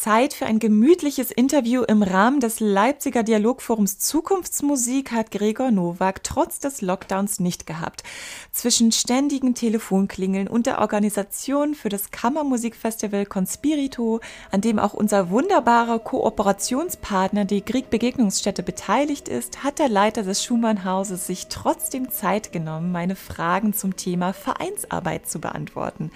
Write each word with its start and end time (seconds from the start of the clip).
Zeit 0.00 0.32
für 0.32 0.46
ein 0.46 0.58
gemütliches 0.58 1.30
Interview 1.30 1.82
im 1.82 2.02
Rahmen 2.02 2.40
des 2.40 2.58
Leipziger 2.58 3.22
Dialogforums 3.22 3.98
Zukunftsmusik 3.98 5.12
hat 5.12 5.30
Gregor 5.30 5.70
Nowak 5.70 6.24
trotz 6.24 6.58
des 6.58 6.80
Lockdowns 6.80 7.38
nicht 7.38 7.66
gehabt. 7.66 8.02
Zwischen 8.50 8.92
ständigen 8.92 9.54
Telefonklingeln 9.54 10.48
und 10.48 10.64
der 10.64 10.78
Organisation 10.78 11.74
für 11.74 11.90
das 11.90 12.10
Kammermusikfestival 12.12 13.26
Conspirito, 13.26 14.20
an 14.50 14.62
dem 14.62 14.78
auch 14.78 14.94
unser 14.94 15.28
wunderbarer 15.28 15.98
Kooperationspartner, 15.98 17.44
die 17.44 17.62
Grieg 17.62 17.90
Begegnungsstätte, 17.90 18.62
beteiligt 18.62 19.28
ist, 19.28 19.62
hat 19.62 19.78
der 19.78 19.90
Leiter 19.90 20.22
des 20.22 20.42
Schumann-Hauses 20.42 21.26
sich 21.26 21.48
trotzdem 21.48 22.10
Zeit 22.10 22.52
genommen, 22.52 22.90
meine 22.90 23.16
Fragen 23.16 23.74
zum 23.74 23.96
Thema 23.96 24.32
Vereinsarbeit 24.32 25.28
zu 25.28 25.42
beantworten. 25.42 26.10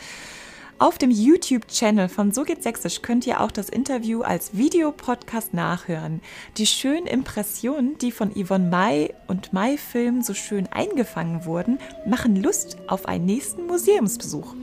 Auf 0.85 0.99
dem 0.99 1.11
YouTube-Channel 1.11 2.11
von 2.11 2.31
So 2.31 2.43
geht 2.43 2.63
Sächsisch 2.63 3.01
könnt 3.01 3.27
ihr 3.27 3.41
auch 3.41 3.51
das 3.51 3.71
Interview 3.71 4.21
als 4.21 4.55
Videopodcast 4.55 5.55
nachhören. 5.55 6.21
Die 6.59 6.67
schönen 6.67 7.07
Impressionen, 7.07 7.97
die 7.97 8.13
von 8.13 8.31
Yvonne 8.33 8.69
Mai 8.69 9.15
und 9.27 9.55
Mai 9.55 9.79
Film 9.79 10.21
so 10.21 10.35
schön 10.35 10.67
eingefangen 10.71 11.47
wurden, 11.47 11.79
machen 12.05 12.37
Lust 12.37 12.77
auf 12.87 13.07
einen 13.07 13.25
nächsten 13.25 13.67
Museumsbesuch. 13.67 14.55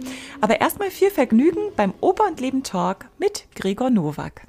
Aber 0.41 0.61
erstmal 0.61 0.91
viel 0.91 1.09
Vergnügen 1.09 1.71
beim 1.75 1.91
Oper 2.01 2.27
und 2.27 2.39
Leben 2.39 2.61
Talk 2.61 3.07
mit 3.17 3.47
Gregor 3.55 3.89
Nowak. 3.89 4.43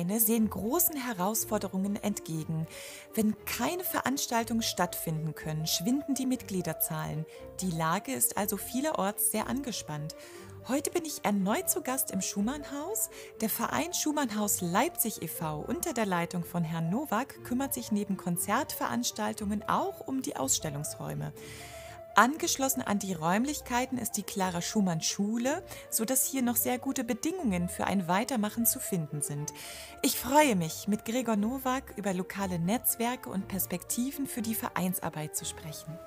Musikvereine 0.00 0.20
sehen 0.20 0.48
großen 0.48 0.96
Herausforderungen 0.96 1.96
entgegen. 1.96 2.66
Wenn 3.14 3.36
keine 3.44 3.84
Veranstaltungen 3.84 4.62
stattfinden 4.62 5.34
können, 5.34 5.66
schwinden 5.66 6.14
die 6.14 6.26
Mitgliederzahlen. 6.26 7.26
Die 7.60 7.70
Lage 7.70 8.12
ist 8.12 8.36
also 8.36 8.56
vielerorts 8.56 9.30
sehr 9.30 9.46
angespannt. 9.46 10.14
Heute 10.68 10.90
bin 10.90 11.04
ich 11.04 11.24
erneut 11.24 11.68
zu 11.68 11.82
Gast 11.82 12.10
im 12.10 12.20
Schumannhaus. 12.20 13.10
Der 13.40 13.48
Verein 13.48 13.92
Schumannhaus 13.92 14.60
Leipzig 14.60 15.22
e.V. 15.22 15.64
unter 15.66 15.92
der 15.92 16.06
Leitung 16.06 16.44
von 16.44 16.64
Herrn 16.64 16.90
Nowak 16.90 17.44
kümmert 17.44 17.74
sich 17.74 17.92
neben 17.92 18.16
Konzertveranstaltungen 18.16 19.62
auch 19.68 20.06
um 20.06 20.22
die 20.22 20.36
Ausstellungsräume. 20.36 21.32
Angeschlossen 22.20 22.82
an 22.82 22.98
die 22.98 23.14
Räumlichkeiten 23.14 23.96
ist 23.96 24.18
die 24.18 24.22
Clara 24.22 24.60
Schumann 24.60 25.00
Schule, 25.00 25.62
sodass 25.88 26.26
hier 26.26 26.42
noch 26.42 26.56
sehr 26.56 26.78
gute 26.78 27.02
Bedingungen 27.02 27.70
für 27.70 27.86
ein 27.86 28.08
Weitermachen 28.08 28.66
zu 28.66 28.78
finden 28.78 29.22
sind. 29.22 29.54
Ich 30.02 30.18
freue 30.18 30.54
mich, 30.54 30.86
mit 30.86 31.06
Gregor 31.06 31.36
Nowak 31.36 31.94
über 31.96 32.12
lokale 32.12 32.58
Netzwerke 32.58 33.30
und 33.30 33.48
Perspektiven 33.48 34.26
für 34.26 34.42
die 34.42 34.54
Vereinsarbeit 34.54 35.34
zu 35.34 35.46
sprechen. 35.46 35.98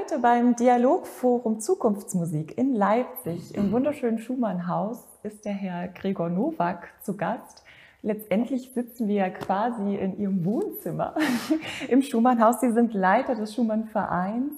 Heute 0.00 0.18
beim 0.18 0.56
Dialogforum 0.56 1.60
Zukunftsmusik 1.60 2.56
in 2.56 2.74
Leipzig 2.74 3.54
im 3.54 3.70
wunderschönen 3.70 4.18
Schumannhaus 4.18 5.04
ist 5.22 5.44
der 5.44 5.52
Herr 5.52 5.88
Gregor 5.88 6.30
Nowak 6.30 6.88
zu 7.02 7.16
Gast. 7.16 7.64
Letztendlich 8.00 8.72
sitzen 8.72 9.08
wir 9.08 9.16
ja 9.16 9.28
quasi 9.28 9.96
in 9.96 10.18
Ihrem 10.18 10.44
Wohnzimmer 10.44 11.14
im 11.88 12.02
Schumannhaus. 12.02 12.60
Sie 12.60 12.72
sind 12.72 12.94
Leiter 12.94 13.34
des 13.34 13.54
Schumann-Vereins, 13.54 14.54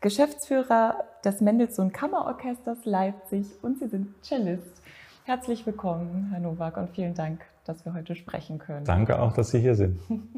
Geschäftsführer 0.00 1.04
des 1.24 1.42
Mendelssohn 1.42 1.92
Kammerorchesters 1.92 2.84
Leipzig 2.84 3.46
und 3.62 3.80
Sie 3.80 3.88
sind 3.88 4.14
Cellist. 4.24 4.82
Herzlich 5.24 5.66
willkommen, 5.66 6.28
Herr 6.30 6.40
Nowak, 6.40 6.78
und 6.78 6.90
vielen 6.90 7.14
Dank, 7.14 7.42
dass 7.64 7.84
wir 7.84 7.92
heute 7.92 8.14
sprechen 8.14 8.58
können. 8.58 8.86
Danke 8.86 9.20
auch, 9.20 9.34
dass 9.34 9.50
Sie 9.50 9.60
hier 9.60 9.74
sind. 9.74 10.00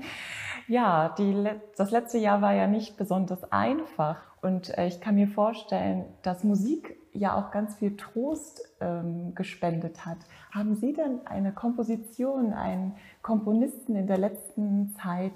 Ja, 0.72 1.14
die, 1.18 1.50
das 1.76 1.90
letzte 1.90 2.16
Jahr 2.16 2.40
war 2.40 2.54
ja 2.54 2.66
nicht 2.66 2.96
besonders 2.96 3.52
einfach 3.52 4.16
und 4.40 4.70
äh, 4.78 4.86
ich 4.86 5.02
kann 5.02 5.16
mir 5.16 5.28
vorstellen, 5.28 6.06
dass 6.22 6.44
Musik 6.44 6.96
ja 7.12 7.36
auch 7.36 7.50
ganz 7.50 7.74
viel 7.74 7.94
Trost 7.98 8.62
ähm, 8.80 9.34
gespendet 9.34 10.06
hat. 10.06 10.16
Haben 10.50 10.74
Sie 10.74 10.94
denn 10.94 11.26
eine 11.26 11.52
Komposition, 11.52 12.54
einen 12.54 12.94
Komponisten 13.20 13.96
in 13.96 14.06
der 14.06 14.16
letzten 14.16 14.96
Zeit 14.96 15.34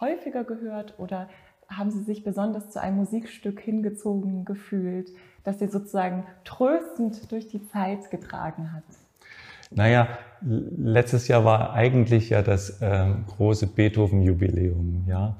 häufiger 0.00 0.44
gehört 0.44 0.98
oder 0.98 1.28
haben 1.68 1.90
Sie 1.90 2.02
sich 2.02 2.24
besonders 2.24 2.70
zu 2.70 2.80
einem 2.80 2.96
Musikstück 2.96 3.60
hingezogen 3.60 4.46
gefühlt, 4.46 5.10
das 5.44 5.58
Sie 5.58 5.68
sozusagen 5.68 6.24
tröstend 6.44 7.30
durch 7.30 7.48
die 7.48 7.68
Zeit 7.68 8.10
getragen 8.10 8.72
hat? 8.72 8.84
Naja, 9.70 10.08
letztes 10.42 11.28
Jahr 11.28 11.44
war 11.44 11.72
eigentlich 11.72 12.30
ja 12.30 12.42
das 12.42 12.80
äh, 12.80 13.06
große 13.36 13.66
Beethoven-Jubiläum, 13.68 15.04
ja. 15.06 15.36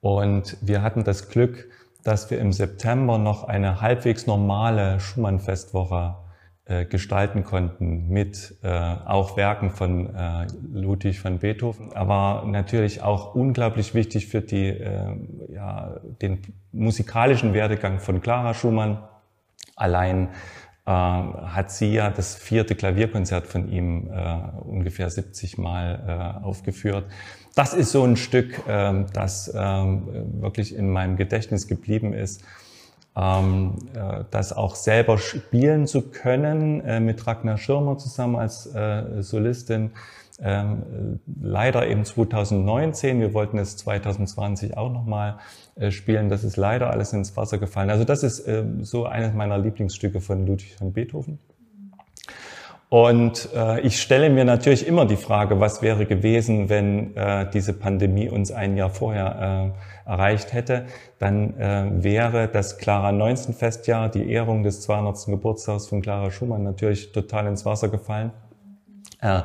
Und 0.00 0.58
wir 0.60 0.82
hatten 0.82 1.02
das 1.02 1.28
Glück, 1.30 1.70
dass 2.02 2.30
wir 2.30 2.38
im 2.38 2.52
September 2.52 3.16
noch 3.16 3.44
eine 3.44 3.80
halbwegs 3.80 4.26
normale 4.26 5.00
Schumann-Festwoche 5.00 6.16
äh, 6.66 6.86
gestalten 6.86 7.44
konnten 7.44 8.08
mit 8.08 8.56
äh, 8.62 8.68
auch 8.68 9.36
Werken 9.36 9.70
von 9.70 10.14
äh, 10.14 10.46
Ludwig 10.72 11.22
van 11.24 11.38
Beethoven. 11.38 11.92
Aber 11.92 12.44
natürlich 12.46 13.02
auch 13.02 13.34
unglaublich 13.34 13.94
wichtig 13.94 14.28
für 14.28 14.40
die, 14.40 14.68
äh, 14.68 15.16
ja, 15.48 15.96
den 16.22 16.40
musikalischen 16.72 17.54
Werdegang 17.54 17.98
von 17.98 18.20
Clara 18.20 18.54
Schumann. 18.54 18.98
Allein 19.76 20.28
hat 20.86 21.70
sie 21.70 21.92
ja 21.94 22.10
das 22.10 22.34
vierte 22.34 22.74
Klavierkonzert 22.74 23.46
von 23.46 23.70
ihm 23.70 24.10
äh, 24.10 24.38
ungefähr 24.64 25.08
70 25.08 25.56
Mal 25.56 26.36
äh, 26.42 26.44
aufgeführt. 26.44 27.06
Das 27.54 27.72
ist 27.72 27.92
so 27.92 28.02
ein 28.04 28.16
Stück, 28.16 28.60
ähm, 28.68 29.06
das 29.12 29.50
ähm, 29.54 30.42
wirklich 30.42 30.74
in 30.74 30.90
meinem 30.90 31.16
Gedächtnis 31.16 31.68
geblieben 31.68 32.12
ist. 32.12 32.42
Ähm, 33.16 33.76
äh, 33.94 34.24
das 34.30 34.52
auch 34.52 34.74
selber 34.74 35.18
spielen 35.18 35.86
zu 35.86 36.02
können 36.02 36.80
äh, 36.80 36.98
mit 36.98 37.24
Ragnar 37.26 37.58
Schirmer 37.58 37.96
zusammen 37.96 38.36
als 38.36 38.66
äh, 38.74 39.22
Solistin. 39.22 39.92
Ähm, 40.42 41.20
leider 41.40 41.86
eben 41.86 42.04
2019, 42.04 43.20
wir 43.20 43.34
wollten 43.34 43.58
es 43.58 43.76
2020 43.76 44.76
auch 44.76 44.92
nochmal 44.92 45.38
äh, 45.76 45.90
spielen, 45.90 46.28
das 46.28 46.42
ist 46.42 46.56
leider 46.56 46.90
alles 46.90 47.12
ins 47.12 47.36
Wasser 47.36 47.58
gefallen. 47.58 47.90
Also 47.90 48.04
das 48.04 48.22
ist 48.22 48.40
äh, 48.40 48.64
so 48.80 49.06
eines 49.06 49.32
meiner 49.32 49.58
Lieblingsstücke 49.58 50.20
von 50.20 50.46
Ludwig 50.46 50.76
van 50.80 50.92
Beethoven. 50.92 51.38
Und 52.88 53.48
äh, 53.56 53.80
ich 53.80 54.00
stelle 54.00 54.30
mir 54.30 54.44
natürlich 54.44 54.86
immer 54.86 55.04
die 55.04 55.16
Frage, 55.16 55.58
was 55.58 55.82
wäre 55.82 56.06
gewesen, 56.06 56.68
wenn 56.68 57.16
äh, 57.16 57.50
diese 57.50 57.72
Pandemie 57.72 58.28
uns 58.28 58.52
ein 58.52 58.76
Jahr 58.76 58.90
vorher 58.90 59.74
äh, 60.06 60.08
erreicht 60.08 60.52
hätte. 60.52 60.84
Dann 61.18 61.58
äh, 61.58 61.90
wäre 62.04 62.46
das 62.46 62.78
Clara 62.78 63.10
19 63.10 63.54
Festjahr, 63.54 64.10
die 64.10 64.30
Ehrung 64.30 64.62
des 64.62 64.82
200. 64.82 65.26
Geburtstags 65.26 65.88
von 65.88 66.02
Clara 66.02 66.30
Schumann 66.30 66.62
natürlich 66.62 67.10
total 67.10 67.48
ins 67.48 67.64
Wasser 67.64 67.88
gefallen. 67.88 68.30
Äh, 69.20 69.40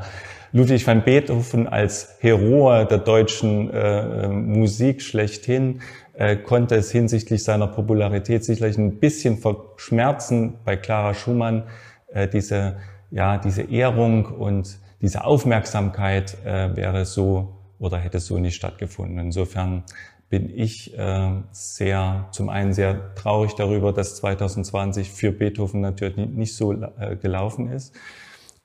Ludwig 0.51 0.85
van 0.85 1.03
Beethoven 1.03 1.67
als 1.67 2.15
Heroe 2.19 2.85
der 2.85 2.97
deutschen 2.97 3.69
äh, 3.71 4.27
Musik 4.27 5.01
schlechthin 5.01 5.81
äh, 6.13 6.37
konnte 6.37 6.75
es 6.75 6.91
hinsichtlich 6.91 7.43
seiner 7.43 7.67
Popularität 7.67 8.43
sicherlich 8.43 8.77
ein 8.77 8.99
bisschen 8.99 9.37
verschmerzen 9.37 10.55
bei 10.65 10.75
Clara 10.75 11.13
Schumann, 11.13 11.63
äh, 12.07 12.27
diese, 12.27 12.77
ja, 13.11 13.37
diese 13.37 13.61
Ehrung 13.61 14.25
und 14.25 14.79
diese 15.01 15.23
Aufmerksamkeit 15.23 16.35
äh, 16.43 16.75
wäre 16.75 17.05
so 17.05 17.53
oder 17.77 17.97
hätte 17.97 18.19
so 18.19 18.39
nicht 18.39 18.55
stattgefunden. 18.55 19.19
Insofern 19.19 19.83
bin 20.29 20.49
ich 20.49 20.97
äh, 20.97 21.29
sehr, 21.51 22.27
zum 22.31 22.49
einen 22.49 22.73
sehr 22.73 23.13
traurig 23.13 23.53
darüber, 23.53 23.93
dass 23.93 24.15
2020 24.17 25.11
für 25.11 25.31
Beethoven 25.31 25.81
natürlich 25.81 26.17
nicht 26.17 26.55
so 26.55 26.73
äh, 26.73 27.15
gelaufen 27.21 27.71
ist 27.71 27.95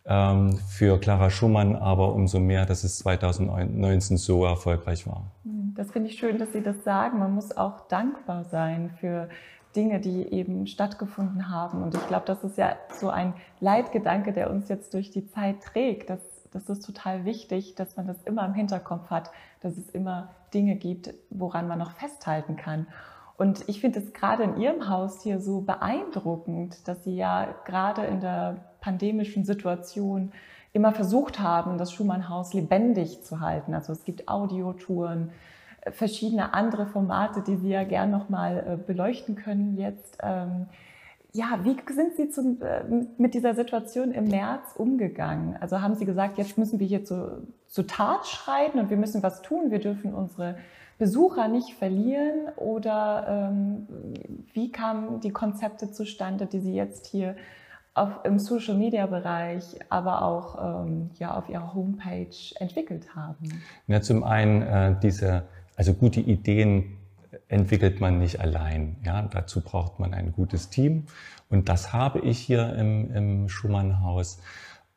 ähm, 0.06 0.58
für 0.68 0.98
Clara 0.98 1.30
Schumann, 1.30 1.76
aber 1.76 2.14
umso 2.14 2.38
mehr, 2.38 2.66
dass 2.66 2.84
es 2.84 2.98
2019 2.98 4.16
so 4.16 4.44
erfolgreich 4.44 5.06
war. 5.06 5.24
Hm, 5.44 5.74
das 5.74 5.90
finde 5.90 6.10
ich 6.10 6.18
schön, 6.18 6.38
dass 6.38 6.52
Sie 6.52 6.62
das 6.62 6.84
sagen. 6.84 7.18
Man 7.18 7.34
muss 7.34 7.56
auch 7.56 7.88
dankbar 7.88 8.44
sein 8.44 8.90
für 9.00 9.28
Dinge, 9.74 10.00
die 10.00 10.22
eben 10.32 10.66
stattgefunden 10.66 11.50
haben. 11.50 11.82
Und 11.82 11.94
ich 11.94 12.06
glaube, 12.06 12.26
das 12.26 12.44
ist 12.44 12.58
ja 12.58 12.76
so 12.92 13.08
ein 13.08 13.34
Leitgedanke, 13.60 14.32
der 14.32 14.50
uns 14.50 14.68
jetzt 14.68 14.94
durch 14.94 15.10
die 15.10 15.26
Zeit 15.26 15.62
trägt. 15.62 16.10
Das, 16.10 16.20
das 16.52 16.68
ist 16.68 16.86
total 16.86 17.24
wichtig, 17.24 17.74
dass 17.74 17.96
man 17.96 18.06
das 18.06 18.22
immer 18.24 18.44
im 18.44 18.54
Hinterkopf 18.54 19.10
hat, 19.10 19.30
dass 19.60 19.76
es 19.76 19.88
immer 19.90 20.28
Dinge 20.52 20.76
gibt, 20.76 21.12
woran 21.30 21.66
man 21.66 21.78
noch 21.78 21.90
festhalten 21.92 22.56
kann. 22.56 22.86
Und 23.36 23.68
ich 23.68 23.80
finde 23.80 23.98
es 23.98 24.12
gerade 24.12 24.44
in 24.44 24.56
Ihrem 24.58 24.88
Haus 24.88 25.22
hier 25.22 25.40
so 25.40 25.62
beeindruckend, 25.62 26.86
dass 26.86 27.02
Sie 27.02 27.16
ja 27.16 27.48
gerade 27.64 28.04
in 28.04 28.20
der 28.20 28.58
pandemischen 28.84 29.44
Situation 29.44 30.30
immer 30.74 30.92
versucht 30.92 31.40
haben, 31.40 31.78
das 31.78 31.92
Schumann-Haus 31.92 32.52
lebendig 32.52 33.22
zu 33.22 33.40
halten. 33.40 33.72
Also 33.74 33.92
es 33.92 34.04
gibt 34.04 34.28
Audiotouren, 34.28 35.30
äh, 35.80 35.92
verschiedene 35.92 36.52
andere 36.52 36.86
Formate, 36.86 37.42
die 37.42 37.56
Sie 37.56 37.70
ja 37.70 37.84
gern 37.84 38.10
nochmal 38.10 38.64
äh, 38.66 38.76
beleuchten 38.76 39.36
können 39.36 39.78
jetzt. 39.78 40.18
Ähm, 40.22 40.66
ja, 41.32 41.60
wie 41.62 41.76
sind 41.92 42.16
Sie 42.16 42.28
zum, 42.28 42.60
äh, 42.60 42.84
mit 43.16 43.34
dieser 43.34 43.54
Situation 43.54 44.12
im 44.12 44.24
März 44.24 44.74
umgegangen? 44.76 45.56
Also 45.60 45.80
haben 45.80 45.94
Sie 45.94 46.04
gesagt, 46.04 46.36
jetzt 46.36 46.58
müssen 46.58 46.78
wir 46.78 46.86
hier 46.86 47.04
zu, 47.04 47.46
zu 47.68 47.84
Tat 47.84 48.26
schreiten 48.26 48.78
und 48.78 48.90
wir 48.90 48.96
müssen 48.96 49.22
was 49.22 49.42
tun, 49.42 49.70
wir 49.70 49.80
dürfen 49.80 50.12
unsere 50.12 50.56
Besucher 50.98 51.48
nicht 51.48 51.74
verlieren? 51.74 52.48
Oder 52.56 53.50
ähm, 53.50 53.86
wie 54.52 54.70
kamen 54.70 55.20
die 55.20 55.32
Konzepte 55.32 55.90
zustande, 55.90 56.46
die 56.46 56.60
Sie 56.60 56.74
jetzt 56.74 57.06
hier 57.06 57.36
auf, 57.94 58.24
im 58.24 58.38
Social 58.38 58.76
Media 58.76 59.06
Bereich, 59.06 59.64
aber 59.88 60.22
auch 60.22 60.84
ähm, 60.84 61.10
ja, 61.18 61.34
auf 61.36 61.48
ihrer 61.48 61.74
Homepage 61.74 62.34
entwickelt 62.58 63.14
haben? 63.14 63.62
Ja, 63.86 64.00
zum 64.02 64.24
einen 64.24 64.62
äh, 64.62 64.96
diese, 65.00 65.44
also 65.76 65.94
gute 65.94 66.20
Ideen 66.20 66.98
entwickelt 67.48 68.00
man 68.00 68.18
nicht 68.18 68.40
allein. 68.40 68.96
Ja, 69.04 69.22
dazu 69.22 69.60
braucht 69.60 70.00
man 70.00 70.12
ein 70.12 70.32
gutes 70.32 70.70
Team. 70.70 71.04
Und 71.50 71.68
das 71.68 71.92
habe 71.92 72.20
ich 72.20 72.38
hier 72.38 72.74
im, 72.74 73.14
im 73.14 73.48
Schumann-Haus 73.48 74.40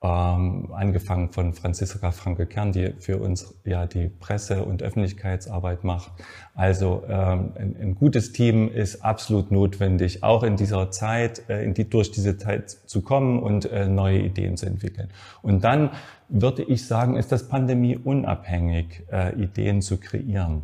ähm, 0.02 0.72
angefangen 0.74 1.32
von 1.32 1.54
Franziska 1.54 2.12
Franke-Kern, 2.12 2.72
die 2.72 2.94
für 3.00 3.18
uns 3.18 3.60
ja 3.66 3.88
die 3.88 4.10
Presse- 4.10 4.64
und 4.64 4.84
Öffentlichkeitsarbeit 4.84 5.84
macht. 5.84 6.12
Also 6.54 7.04
ähm, 7.08 7.54
ein, 7.56 7.76
ein, 7.82 7.96
gutes 7.96 8.32
Team 8.32 8.70
ist 8.70 9.04
absolut 9.04 9.52
notwendig, 9.52 10.24
auch 10.24 10.44
in 10.44 10.56
dieser 10.56 10.92
Zeit, 10.92 11.50
äh, 11.50 11.64
in 11.64 11.74
die, 11.74 11.90
durch 11.90 12.12
diese 12.12 12.38
Zeit 12.38 12.70
zu 12.70 13.02
kommen 13.02 13.42
und 13.42 13.72
äh, 13.72 13.88
neue 13.88 14.20
Ideen 14.20 14.56
zu 14.56 14.68
entwickeln. 14.68 15.10
Und 15.42 15.64
dann 15.64 15.90
würde 16.30 16.64
ich 16.64 16.86
sagen, 16.86 17.16
ist 17.16 17.32
das 17.32 17.48
Pandemie 17.48 17.98
unabhängig, 17.98 19.04
äh, 19.12 19.34
Ideen 19.42 19.82
zu 19.82 19.98
kreieren. 19.98 20.64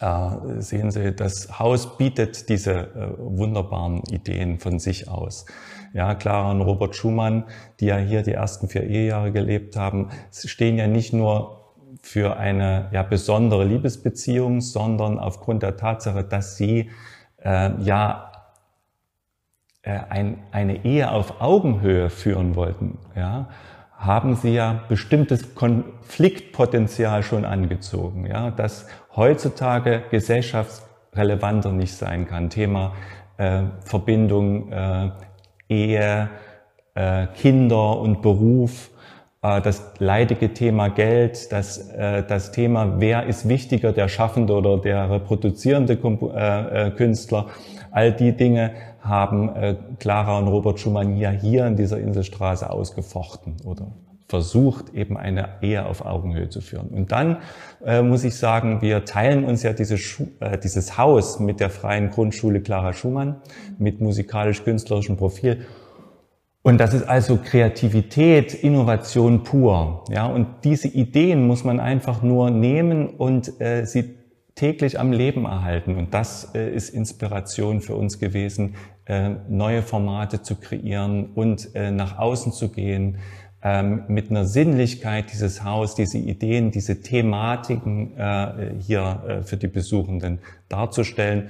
Äh, 0.00 0.60
sehen 0.60 0.90
Sie, 0.90 1.14
das 1.14 1.58
Haus 1.58 1.96
bietet 1.96 2.48
diese 2.48 2.72
äh, 2.72 3.14
wunderbaren 3.18 4.02
Ideen 4.10 4.58
von 4.58 4.78
sich 4.78 5.08
aus. 5.08 5.46
Ja, 5.92 6.14
Clara 6.14 6.50
und 6.50 6.62
Robert 6.62 6.96
Schumann, 6.96 7.44
die 7.78 7.86
ja 7.86 7.98
hier 7.98 8.22
die 8.22 8.32
ersten 8.32 8.68
vier 8.68 8.82
Ehejahre 8.82 9.30
gelebt 9.30 9.76
haben, 9.76 10.10
stehen 10.32 10.76
ja 10.76 10.88
nicht 10.88 11.12
nur 11.12 11.64
für 12.02 12.36
eine 12.36 12.88
ja, 12.92 13.02
besondere 13.02 13.64
Liebesbeziehung, 13.64 14.60
sondern 14.60 15.18
aufgrund 15.18 15.62
der 15.62 15.76
Tatsache, 15.76 16.24
dass 16.24 16.56
sie 16.56 16.90
äh, 17.42 17.70
ja 17.80 18.32
äh, 19.82 20.00
ein, 20.08 20.42
eine 20.50 20.84
Ehe 20.84 21.10
auf 21.10 21.40
Augenhöhe 21.40 22.10
führen 22.10 22.56
wollten, 22.56 22.98
ja, 23.14 23.48
haben 23.98 24.34
sie 24.36 24.54
ja 24.54 24.80
bestimmtes 24.88 25.54
Konfliktpotenzial 25.54 27.22
schon 27.22 27.44
angezogen, 27.44 28.26
ja, 28.26 28.50
das 28.50 28.86
heutzutage 29.16 30.02
gesellschaftsrelevanter 30.10 31.72
nicht 31.72 31.94
sein 31.94 32.26
kann. 32.26 32.50
Thema 32.50 32.92
äh, 33.36 33.62
Verbindung 33.84 34.70
äh, 34.72 35.10
Ehe, 35.68 36.28
äh, 36.94 37.26
Kinder 37.34 37.98
und 37.98 38.22
Beruf, 38.22 38.90
äh, 39.42 39.60
das 39.60 39.92
leidige 39.98 40.52
Thema 40.52 40.88
Geld, 40.88 41.50
das, 41.52 41.90
äh, 41.90 42.22
das 42.22 42.52
Thema, 42.52 43.00
wer 43.00 43.26
ist 43.26 43.48
wichtiger, 43.48 43.92
der 43.92 44.08
Schaffende 44.08 44.52
oder 44.52 44.78
der 44.78 45.10
reproduzierende 45.10 45.96
Künstler. 46.96 47.46
All 47.94 48.12
die 48.12 48.32
Dinge 48.32 48.72
haben 49.00 49.50
Clara 50.00 50.38
und 50.38 50.48
Robert 50.48 50.80
Schumann 50.80 51.14
hier, 51.14 51.30
hier 51.30 51.66
in 51.66 51.76
dieser 51.76 51.98
Inselstraße 51.98 52.68
ausgefochten 52.68 53.56
oder 53.64 53.92
versucht, 54.28 54.94
eben 54.94 55.16
eine 55.16 55.48
Ehe 55.60 55.86
auf 55.86 56.04
Augenhöhe 56.04 56.48
zu 56.48 56.60
führen. 56.60 56.88
Und 56.88 57.12
dann 57.12 57.38
äh, 57.84 58.02
muss 58.02 58.24
ich 58.24 58.36
sagen, 58.36 58.80
wir 58.80 59.04
teilen 59.04 59.44
uns 59.44 59.62
ja 59.62 59.72
diese 59.72 59.96
äh, 60.40 60.58
dieses 60.58 60.96
Haus 60.96 61.38
mit 61.40 61.60
der 61.60 61.70
Freien 61.70 62.10
Grundschule 62.10 62.60
Clara 62.60 62.92
Schumann, 62.92 63.36
mit 63.78 64.00
musikalisch-künstlerischem 64.00 65.16
Profil. 65.16 65.66
Und 66.62 66.78
das 66.78 66.94
ist 66.94 67.06
also 67.06 67.36
Kreativität, 67.36 68.54
Innovation 68.54 69.42
pur. 69.42 70.04
Ja, 70.08 70.26
und 70.26 70.46
diese 70.64 70.88
Ideen 70.88 71.46
muss 71.46 71.62
man 71.62 71.78
einfach 71.78 72.22
nur 72.22 72.50
nehmen 72.50 73.08
und 73.08 73.60
äh, 73.60 73.84
sie 73.84 74.14
täglich 74.54 75.00
am 75.00 75.12
Leben 75.12 75.44
erhalten. 75.44 75.96
Und 75.96 76.14
das 76.14 76.54
äh, 76.54 76.72
ist 76.72 76.90
Inspiration 76.90 77.80
für 77.80 77.94
uns 77.96 78.18
gewesen, 78.18 78.76
äh, 79.06 79.30
neue 79.48 79.82
Formate 79.82 80.42
zu 80.42 80.56
kreieren 80.56 81.32
und 81.34 81.74
äh, 81.74 81.90
nach 81.90 82.18
außen 82.18 82.52
zu 82.52 82.70
gehen, 82.70 83.18
ähm, 83.66 84.04
mit 84.08 84.30
einer 84.30 84.44
Sinnlichkeit 84.44 85.32
dieses 85.32 85.64
Haus, 85.64 85.94
diese 85.94 86.18
Ideen, 86.18 86.70
diese 86.70 87.00
Thematiken 87.00 88.16
äh, 88.16 88.74
hier 88.78 89.22
äh, 89.26 89.42
für 89.42 89.56
die 89.56 89.68
Besuchenden 89.68 90.38
darzustellen. 90.68 91.48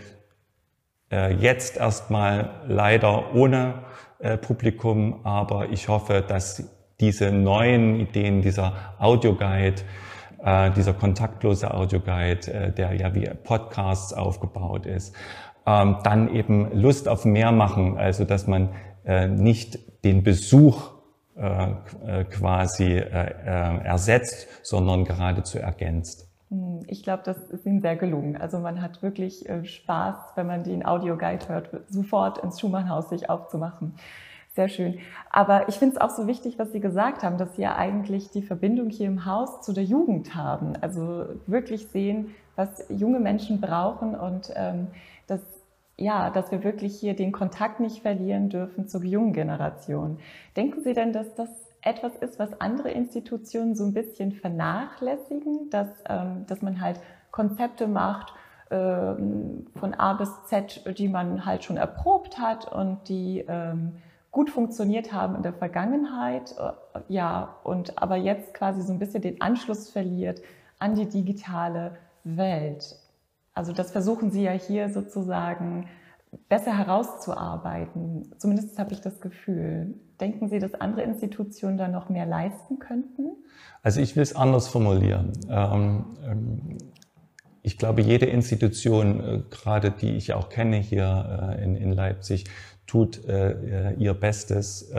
Äh, 1.10 1.34
jetzt 1.34 1.76
erstmal 1.76 2.62
leider 2.68 3.34
ohne 3.34 3.84
Publikum, 4.40 5.20
aber 5.26 5.68
ich 5.68 5.88
hoffe, 5.88 6.24
dass 6.26 6.64
diese 6.98 7.30
neuen 7.30 8.00
Ideen, 8.00 8.40
dieser 8.40 8.94
Audioguide, 8.98 9.82
äh, 10.44 10.70
dieser 10.70 10.94
kontaktlose 10.94 11.72
Audioguide, 11.72 12.52
äh, 12.52 12.72
der 12.72 12.92
ja 12.94 13.14
wie 13.14 13.28
Podcasts 13.42 14.12
aufgebaut 14.12 14.86
ist, 14.86 15.14
ähm, 15.66 15.96
dann 16.04 16.34
eben 16.34 16.78
Lust 16.78 17.08
auf 17.08 17.24
mehr 17.24 17.52
machen, 17.52 17.98
also 17.98 18.24
dass 18.24 18.46
man 18.46 18.70
nicht 19.06 19.78
den 20.02 20.22
Besuch 20.22 20.94
äh, 21.36 21.72
äh, 22.06 22.24
quasi 22.26 22.92
äh, 22.92 23.80
ersetzt, 23.82 24.46
sondern 24.62 25.04
geradezu 25.04 25.58
ergänzt. 25.58 26.28
Hm, 26.48 26.82
ich 26.86 27.02
glaube, 27.02 27.24
das 27.24 27.38
ist 27.50 27.66
Ihnen 27.66 27.80
sehr 27.80 27.96
gelungen. 27.96 28.36
Also 28.36 28.60
man 28.60 28.80
hat 28.80 29.02
wirklich 29.02 29.44
Spaß, 29.64 30.14
wenn 30.36 30.46
man 30.46 30.62
den 30.62 30.86
Audioguide 30.86 31.48
hört, 31.48 31.70
sofort 31.88 32.38
ins 32.38 32.60
Schumannhaus 32.60 33.08
sich 33.08 33.30
aufzumachen. 33.30 33.96
Sehr 34.54 34.68
schön. 34.68 34.98
Aber 35.30 35.68
ich 35.68 35.76
finde 35.76 35.96
es 35.96 36.00
auch 36.00 36.10
so 36.10 36.28
wichtig, 36.28 36.58
was 36.58 36.70
Sie 36.70 36.78
gesagt 36.78 37.24
haben, 37.24 37.38
dass 37.38 37.56
Sie 37.56 37.62
ja 37.62 37.74
eigentlich 37.76 38.30
die 38.30 38.42
Verbindung 38.42 38.88
hier 38.88 39.08
im 39.08 39.24
Haus 39.24 39.62
zu 39.62 39.72
der 39.72 39.82
Jugend 39.82 40.36
haben. 40.36 40.74
Also 40.80 41.26
wirklich 41.48 41.88
sehen, 41.88 42.34
was 42.54 42.84
junge 42.88 43.18
Menschen 43.18 43.60
brauchen 43.60 44.14
und 44.14 44.52
ähm, 44.54 44.88
das 45.26 45.40
ja, 45.96 46.30
dass 46.30 46.50
wir 46.50 46.64
wirklich 46.64 46.98
hier 46.98 47.14
den 47.14 47.30
Kontakt 47.30 47.78
nicht 47.78 48.02
verlieren 48.02 48.48
dürfen 48.48 48.88
zur 48.88 49.04
jungen 49.04 49.32
Generation. 49.32 50.18
Denken 50.56 50.82
Sie 50.82 50.92
denn, 50.92 51.12
dass 51.12 51.34
das 51.34 51.48
etwas 51.82 52.16
ist, 52.16 52.38
was 52.38 52.60
andere 52.60 52.90
Institutionen 52.90 53.76
so 53.76 53.84
ein 53.84 53.92
bisschen 53.92 54.32
vernachlässigen, 54.32 55.70
dass, 55.70 55.88
ähm, 56.08 56.46
dass 56.48 56.62
man 56.62 56.80
halt 56.80 56.98
Konzepte 57.30 57.86
macht 57.86 58.32
ähm, 58.70 59.66
von 59.76 59.94
A 59.94 60.14
bis 60.14 60.30
Z, 60.46 60.98
die 60.98 61.08
man 61.08 61.46
halt 61.46 61.62
schon 61.62 61.76
erprobt 61.76 62.38
hat 62.38 62.72
und 62.72 63.08
die 63.08 63.44
ähm, 63.46 63.92
gut 64.34 64.50
funktioniert 64.50 65.12
haben 65.12 65.36
in 65.36 65.42
der 65.42 65.54
Vergangenheit, 65.54 66.56
äh, 66.58 67.00
ja, 67.08 67.56
und 67.62 68.02
aber 68.02 68.16
jetzt 68.16 68.52
quasi 68.52 68.82
so 68.82 68.92
ein 68.92 68.98
bisschen 68.98 69.22
den 69.22 69.40
Anschluss 69.40 69.88
verliert 69.88 70.42
an 70.80 70.96
die 70.96 71.06
digitale 71.06 71.96
Welt. 72.24 72.96
Also 73.54 73.72
das 73.72 73.92
versuchen 73.92 74.32
Sie 74.32 74.42
ja 74.42 74.50
hier 74.50 74.90
sozusagen 74.90 75.86
besser 76.48 76.76
herauszuarbeiten. 76.76 78.34
Zumindest 78.38 78.76
habe 78.76 78.92
ich 78.92 79.00
das 79.00 79.20
Gefühl. 79.20 79.94
Denken 80.20 80.48
Sie, 80.48 80.58
dass 80.58 80.74
andere 80.74 81.02
Institutionen 81.02 81.78
da 81.78 81.86
noch 81.86 82.08
mehr 82.08 82.26
leisten 82.26 82.80
könnten? 82.80 83.36
Also 83.84 84.00
ich 84.00 84.16
will 84.16 84.22
es 84.24 84.34
anders 84.34 84.66
formulieren. 84.66 85.30
Ähm, 85.48 86.04
ähm, 86.26 86.78
ich 87.62 87.78
glaube, 87.78 88.02
jede 88.02 88.26
Institution, 88.26 89.20
äh, 89.20 89.42
gerade 89.50 89.92
die 89.92 90.16
ich 90.16 90.34
auch 90.34 90.48
kenne 90.48 90.76
hier 90.76 91.54
äh, 91.56 91.64
in, 91.64 91.92
Leipzig, 91.92 92.44
tut 92.86 93.24
äh, 93.26 93.92
ihr 93.94 94.14
Bestes 94.14 94.92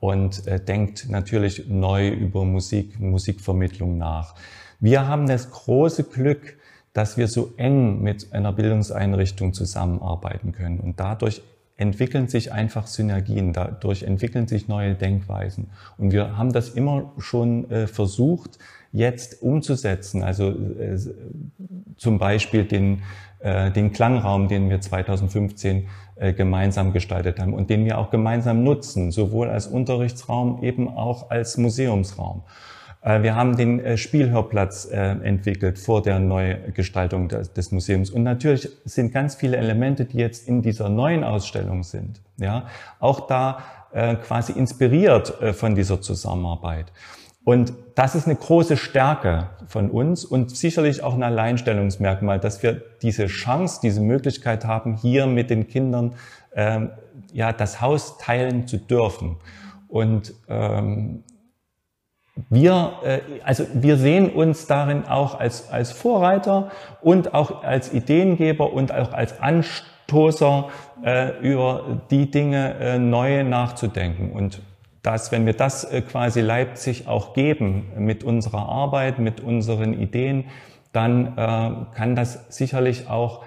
und 0.00 0.46
denkt 0.68 1.08
natürlich 1.10 1.68
neu 1.68 2.08
über 2.08 2.44
Musik, 2.44 3.00
Musikvermittlung 3.00 3.98
nach. 3.98 4.36
Wir 4.78 5.08
haben 5.08 5.26
das 5.26 5.50
große 5.50 6.04
Glück, 6.04 6.56
dass 6.92 7.16
wir 7.16 7.28
so 7.28 7.52
eng 7.56 8.00
mit 8.00 8.32
einer 8.32 8.52
Bildungseinrichtung 8.52 9.54
zusammenarbeiten 9.54 10.52
können. 10.52 10.78
Und 10.78 11.00
dadurch 11.00 11.42
entwickeln 11.76 12.28
sich 12.28 12.52
einfach 12.52 12.86
Synergien, 12.86 13.52
dadurch 13.52 14.02
entwickeln 14.02 14.48
sich 14.48 14.68
neue 14.68 14.94
Denkweisen. 14.94 15.68
Und 15.96 16.12
wir 16.12 16.36
haben 16.36 16.52
das 16.52 16.70
immer 16.70 17.12
schon 17.18 17.70
äh, 17.70 17.86
versucht, 17.86 18.58
jetzt 18.92 19.42
umzusetzen. 19.42 20.22
Also 20.22 20.50
äh, 20.50 20.98
zum 21.98 22.18
Beispiel 22.18 22.64
den, 22.64 23.02
äh, 23.40 23.70
den 23.70 23.92
Klangraum, 23.92 24.48
den 24.48 24.70
wir 24.70 24.80
2015 24.80 25.88
äh, 26.16 26.32
gemeinsam 26.32 26.92
gestaltet 26.92 27.38
haben 27.38 27.52
und 27.52 27.68
den 27.68 27.84
wir 27.84 27.98
auch 27.98 28.10
gemeinsam 28.10 28.64
nutzen, 28.64 29.10
sowohl 29.10 29.50
als 29.50 29.66
Unterrichtsraum, 29.66 30.62
eben 30.62 30.88
auch 30.88 31.30
als 31.30 31.58
Museumsraum. 31.58 32.42
Äh, 33.02 33.22
wir 33.22 33.34
haben 33.34 33.56
den 33.56 33.80
äh, 33.80 33.96
Spielhörplatz 33.96 34.86
äh, 34.86 34.96
entwickelt 34.96 35.78
vor 35.78 36.02
der 36.02 36.18
Neugestaltung 36.18 37.28
des 37.28 37.72
Museums. 37.72 38.10
Und 38.10 38.22
natürlich 38.22 38.68
sind 38.84 39.12
ganz 39.12 39.34
viele 39.34 39.56
Elemente, 39.56 40.04
die 40.04 40.18
jetzt 40.18 40.48
in 40.48 40.62
dieser 40.62 40.88
neuen 40.88 41.24
Ausstellung 41.24 41.82
sind. 41.82 42.20
Ja, 42.36 42.66
auch 43.00 43.26
da 43.26 43.58
quasi 43.90 44.52
inspiriert 44.52 45.32
von 45.54 45.74
dieser 45.74 46.02
Zusammenarbeit. 46.02 46.92
Und 47.48 47.72
das 47.94 48.14
ist 48.14 48.26
eine 48.26 48.36
große 48.36 48.76
Stärke 48.76 49.48
von 49.66 49.90
uns 49.90 50.26
und 50.26 50.54
sicherlich 50.54 51.02
auch 51.02 51.14
ein 51.14 51.22
Alleinstellungsmerkmal, 51.22 52.38
dass 52.38 52.62
wir 52.62 52.82
diese 53.00 53.26
Chance, 53.26 53.80
diese 53.82 54.02
Möglichkeit 54.02 54.66
haben, 54.66 54.96
hier 54.96 55.26
mit 55.26 55.48
den 55.48 55.66
Kindern 55.66 56.14
ähm, 56.54 56.90
ja 57.32 57.54
das 57.54 57.80
Haus 57.80 58.18
teilen 58.18 58.66
zu 58.66 58.76
dürfen. 58.76 59.36
Und 59.88 60.34
ähm, 60.50 61.24
wir, 62.50 62.92
äh, 63.02 63.20
also 63.42 63.64
wir 63.72 63.96
sehen 63.96 64.28
uns 64.28 64.66
darin 64.66 65.06
auch 65.06 65.40
als, 65.40 65.70
als 65.70 65.90
Vorreiter 65.90 66.70
und 67.00 67.32
auch 67.32 67.62
als 67.64 67.94
Ideengeber 67.94 68.74
und 68.74 68.92
auch 68.92 69.14
als 69.14 69.40
Anstoßer 69.40 70.68
äh, 71.02 71.38
über 71.40 72.02
die 72.10 72.30
Dinge 72.30 72.74
äh, 72.74 72.98
neu 72.98 73.42
nachzudenken. 73.42 74.32
Und 74.32 74.60
dass, 75.02 75.32
wenn 75.32 75.46
wir 75.46 75.54
das 75.54 75.84
äh, 75.84 76.02
quasi 76.02 76.40
Leipzig 76.40 77.06
auch 77.06 77.34
geben 77.34 77.92
mit 77.96 78.24
unserer 78.24 78.68
Arbeit, 78.68 79.18
mit 79.18 79.40
unseren 79.40 79.92
Ideen, 79.92 80.44
dann 80.92 81.36
äh, 81.36 81.94
kann 81.94 82.16
das 82.16 82.46
sicherlich 82.48 83.08
auch 83.08 83.44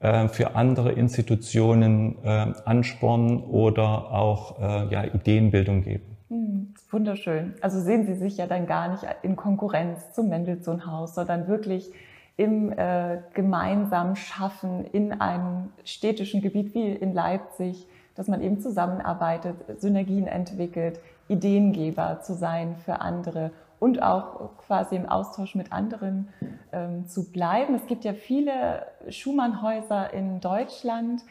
äh, 0.00 0.28
für 0.28 0.56
andere 0.56 0.92
Institutionen 0.92 2.16
äh, 2.24 2.52
Ansporn 2.64 3.42
oder 3.42 4.12
auch 4.12 4.58
äh, 4.58 4.92
ja, 4.92 5.04
Ideenbildung 5.04 5.82
geben. 5.82 6.16
Hm, 6.28 6.74
wunderschön. 6.90 7.54
Also 7.60 7.80
sehen 7.80 8.06
Sie 8.06 8.14
sich 8.14 8.36
ja 8.36 8.46
dann 8.46 8.66
gar 8.66 8.88
nicht 8.88 9.04
in 9.22 9.36
Konkurrenz 9.36 10.12
zum 10.12 10.28
Mendelssohn-Haus, 10.28 11.14
sondern 11.14 11.48
wirklich 11.48 11.90
im 12.36 12.72
äh, 12.72 13.18
gemeinsamen 13.34 14.16
Schaffen 14.16 14.86
in 14.86 15.20
einem 15.20 15.70
städtischen 15.84 16.40
Gebiet 16.40 16.74
wie 16.74 16.92
in 16.92 17.12
Leipzig 17.12 17.86
dass 18.20 18.28
man 18.28 18.42
eben 18.42 18.60
zusammenarbeitet, 18.60 19.56
Synergien 19.80 20.26
entwickelt, 20.26 21.00
Ideengeber 21.28 22.20
zu 22.20 22.34
sein 22.34 22.76
für 22.76 23.00
andere 23.00 23.50
und 23.78 24.02
auch 24.02 24.58
quasi 24.58 24.94
im 24.94 25.08
Austausch 25.08 25.54
mit 25.54 25.72
anderen 25.72 26.28
ähm, 26.70 27.06
zu 27.06 27.32
bleiben. 27.32 27.74
Es 27.74 27.86
gibt 27.86 28.04
ja 28.04 28.12
viele 28.12 28.84
Schumannhäuser 29.08 30.12
in 30.12 30.38
Deutschland. 30.40 31.22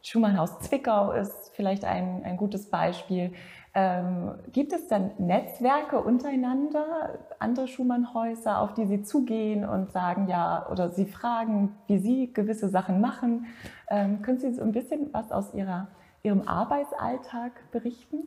Schumannhaus 0.00 0.60
Zwickau 0.60 1.12
ist 1.12 1.50
vielleicht 1.52 1.84
ein, 1.84 2.22
ein 2.24 2.38
gutes 2.38 2.70
Beispiel. 2.70 3.34
Ähm, 3.74 4.30
gibt 4.50 4.72
es 4.72 4.88
dann 4.88 5.10
Netzwerke 5.18 6.00
untereinander, 6.00 7.18
andere 7.38 7.68
Schumannhäuser, 7.68 8.62
auf 8.62 8.72
die 8.72 8.86
Sie 8.86 9.02
zugehen 9.02 9.68
und 9.68 9.92
sagen, 9.92 10.26
ja, 10.28 10.66
oder 10.70 10.88
Sie 10.88 11.04
fragen, 11.04 11.76
wie 11.86 11.98
Sie 11.98 12.32
gewisse 12.32 12.70
Sachen 12.70 13.02
machen? 13.02 13.44
Ähm, 13.90 14.22
können 14.22 14.38
Sie 14.38 14.54
so 14.54 14.62
ein 14.62 14.72
bisschen 14.72 15.12
was 15.12 15.30
aus 15.30 15.52
Ihrer 15.52 15.88
Ihrem 16.24 16.48
Arbeitsalltag 16.48 17.52
berichten? 17.70 18.26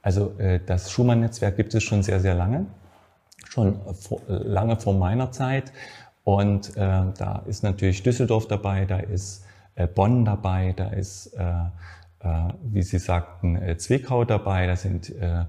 Also 0.00 0.38
äh, 0.38 0.60
das 0.64 0.92
Schumann-Netzwerk 0.92 1.56
gibt 1.56 1.74
es 1.74 1.82
schon 1.82 2.04
sehr, 2.04 2.20
sehr 2.20 2.36
lange, 2.36 2.66
schon 3.48 3.80
vor, 3.94 4.20
lange 4.28 4.76
vor 4.76 4.94
meiner 4.94 5.32
Zeit. 5.32 5.72
Und 6.22 6.76
äh, 6.76 6.80
da 7.18 7.42
ist 7.46 7.64
natürlich 7.64 8.04
Düsseldorf 8.04 8.46
dabei, 8.46 8.84
da 8.84 9.00
ist 9.00 9.44
äh, 9.74 9.88
Bonn 9.88 10.24
dabei, 10.24 10.72
da 10.76 10.90
ist, 10.90 11.34
äh, 11.34 11.42
äh, 12.20 12.52
wie 12.62 12.82
Sie 12.82 13.00
sagten, 13.00 13.56
äh, 13.56 13.76
Zwickau 13.76 14.24
dabei, 14.24 14.68
da 14.68 14.76
sind 14.76 15.10
äh, 15.10 15.46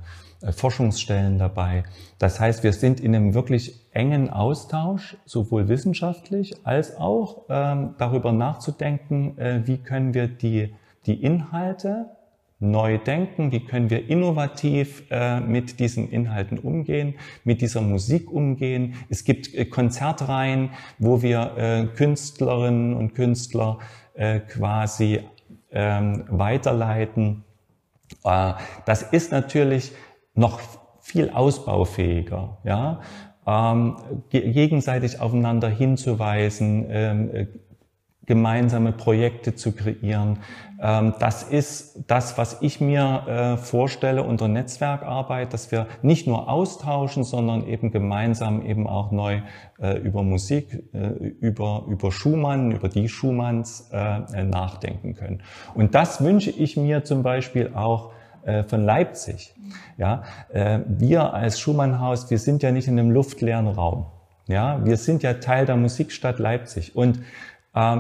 Forschungsstellen 0.51 1.38
dabei. 1.38 1.84
Das 2.17 2.39
heißt, 2.39 2.63
wir 2.63 2.74
sind 2.74 3.00
in 3.00 3.15
einem 3.15 3.36
wirklich 3.36 3.79
engen 3.91 4.31
Austausch, 4.31 5.15
sowohl 5.25 5.67
wissenschaftlich 5.67 6.55
als 6.65 6.98
auch 6.98 7.43
ähm, 7.50 7.93
darüber 8.00 8.31
nachzudenken, 8.31 9.38
äh, 9.38 9.62
wie 9.67 9.77
können 9.77 10.15
wir 10.15 10.27
die 10.27 10.74
die 11.07 11.21
Inhalte 11.23 12.11
neu 12.59 12.97
denken, 12.97 13.51
wie 13.51 13.59
können 13.59 13.89
wir 13.89 14.09
innovativ 14.09 15.03
äh, 15.11 15.39
mit 15.39 15.79
diesen 15.79 16.09
Inhalten 16.09 16.57
umgehen, 16.57 17.15
mit 17.43 17.61
dieser 17.61 17.81
Musik 17.81 18.31
umgehen. 18.31 18.95
Es 19.09 19.23
gibt 19.23 19.53
äh, 19.53 19.65
Konzertreihen, 19.65 20.71
wo 20.97 21.21
wir 21.21 21.55
äh, 21.55 21.85
Künstlerinnen 21.95 22.95
und 22.95 23.13
Künstler 23.13 23.77
äh, 24.15 24.39
quasi 24.39 25.21
ähm, 25.71 26.25
weiterleiten. 26.29 27.43
Äh, 28.23 28.53
das 28.85 29.03
ist 29.03 29.31
natürlich 29.31 29.91
noch 30.33 30.59
viel 30.99 31.29
ausbaufähiger, 31.29 32.57
ja, 32.63 33.01
ähm, 33.45 33.95
gegenseitig 34.29 35.21
aufeinander 35.21 35.69
hinzuweisen, 35.69 36.85
ähm, 36.89 37.29
äh, 37.33 37.47
gemeinsame 38.27 38.91
Projekte 38.91 39.55
zu 39.55 39.72
kreieren. 39.72 40.39
Ähm, 40.79 41.15
das 41.19 41.43
ist 41.43 42.03
das, 42.07 42.38
was 42.38 42.57
ich 42.62 42.79
mir 42.79 43.24
äh, 43.25 43.57
vorstelle 43.57 44.22
unter 44.22 44.48
Netzwerkarbeit, 44.48 45.53
dass 45.53 45.72
wir 45.72 45.88
nicht 46.01 46.27
nur 46.27 46.50
austauschen, 46.50 47.24
sondern 47.24 47.65
eben 47.65 47.89
gemeinsam 47.89 48.63
eben 48.63 48.86
auch 48.86 49.12
neu 49.12 49.41
äh, 49.79 49.98
über 49.98 50.24
Musik, 50.24 50.84
äh, 50.93 51.07
über, 51.39 51.86
über 51.88 52.12
Schumann, 52.12 52.72
über 52.72 52.89
die 52.89 53.10
Schumanns 53.10 53.89
nachdenken 53.89 55.15
können. 55.15 55.41
Und 55.74 55.96
das 55.96 56.22
wünsche 56.22 56.51
ich 56.51 56.75
mir 56.75 57.03
zum 57.03 57.24
Beispiel 57.24 57.72
auch 57.74 58.12
von 58.67 58.84
Leipzig. 58.84 59.55
Ja, 59.98 60.24
wir 60.88 61.34
als 61.34 61.60
Schumannhaus, 61.60 62.29
wir 62.29 62.39
sind 62.39 62.63
ja 62.63 62.72
nicht 62.72 62.88
in 62.88 63.00
einem 63.00 63.12
luftleeren 63.12 63.67
Raum. 63.67 64.07
Ja, 64.48 64.84
wir 64.86 64.98
sind 64.98 65.24
ja 65.24 65.36
Teil 65.36 65.65
der 65.65 65.77
Musikstadt 65.77 66.39
Leipzig 66.39 66.96
und 66.96 67.19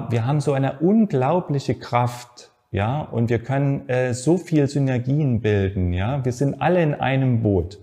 wir 0.09 0.25
haben 0.25 0.41
so 0.41 0.53
eine 0.53 0.79
unglaubliche 0.79 1.75
Kraft, 1.75 2.51
ja, 2.71 3.01
und 3.01 3.29
wir 3.29 3.39
können 3.39 3.87
äh, 3.87 4.13
so 4.13 4.37
viel 4.37 4.67
Synergien 4.67 5.41
bilden, 5.41 5.93
ja. 5.93 6.23
Wir 6.25 6.33
sind 6.33 6.61
alle 6.61 6.83
in 6.83 6.93
einem 6.93 7.41
Boot. 7.41 7.79